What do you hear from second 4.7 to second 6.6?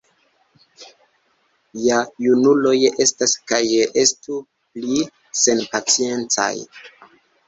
pli senpaciencaj.